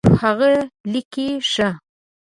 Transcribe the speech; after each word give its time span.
هغه 0.21 0.51
لیکي 0.91 1.27
ښه 1.51 1.69